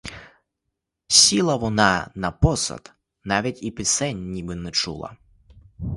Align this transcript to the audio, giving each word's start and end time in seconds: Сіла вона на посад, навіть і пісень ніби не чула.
Сіла 1.07 1.55
вона 1.55 2.11
на 2.15 2.31
посад, 2.31 2.93
навіть 3.23 3.63
і 3.63 3.71
пісень 3.71 4.29
ніби 4.31 4.55
не 4.55 4.71
чула. 4.71 5.15